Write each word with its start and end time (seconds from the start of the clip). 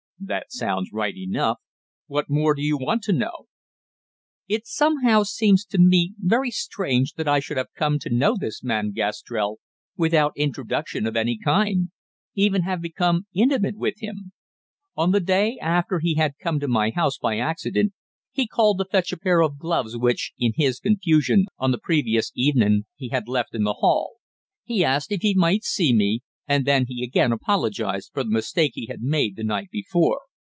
"That 0.23 0.51
sounds 0.51 0.91
right 0.93 1.17
enough. 1.17 1.57
What 2.05 2.29
more 2.29 2.53
do 2.53 2.61
you 2.61 2.77
want 2.77 3.01
to 3.05 3.11
know?" 3.11 3.47
"It 4.47 4.67
somehow 4.67 5.23
seems 5.23 5.65
to 5.65 5.79
me 5.79 6.13
very 6.19 6.51
strange 6.51 7.13
that 7.13 7.27
I 7.27 7.39
should 7.39 7.57
have 7.57 7.73
come 7.75 7.97
to 7.97 8.13
know 8.13 8.37
this 8.39 8.63
man, 8.63 8.91
Gastrell, 8.91 9.57
without 9.97 10.33
introduction 10.37 11.07
of 11.07 11.15
any 11.17 11.39
kind 11.43 11.89
even 12.35 12.61
have 12.61 12.83
become 12.83 13.25
intimate 13.33 13.77
with 13.79 13.95
him. 13.99 14.31
On 14.95 15.09
the 15.09 15.19
day 15.21 15.57
after 15.59 15.97
he 15.97 16.13
had 16.13 16.37
come 16.37 16.59
to 16.59 16.67
my 16.67 16.91
house 16.91 17.17
by 17.17 17.39
accident, 17.39 17.91
he 18.31 18.45
called 18.45 18.77
to 18.77 18.85
fetch 18.85 19.11
a 19.11 19.17
pair 19.17 19.41
of 19.41 19.57
gloves 19.57 19.97
which, 19.97 20.33
in 20.37 20.53
his 20.55 20.79
confusion 20.79 21.45
on 21.57 21.71
the 21.71 21.79
previous 21.81 22.31
evenin', 22.35 22.85
he 22.95 23.09
had 23.09 23.27
left 23.27 23.55
in 23.55 23.63
the 23.63 23.73
hall. 23.73 24.17
He 24.63 24.85
asked 24.85 25.11
if 25.11 25.23
he 25.23 25.33
might 25.33 25.63
see 25.63 25.91
me, 25.95 26.19
and 26.47 26.65
then 26.65 26.85
he 26.87 27.01
again 27.01 27.31
apologized 27.31 28.09
for 28.13 28.25
the 28.25 28.29
mistake 28.29 28.71
he 28.73 28.87
had 28.87 29.01
made 29.01 29.37
the 29.37 29.43
night 29.43 29.69
before. 29.71 30.21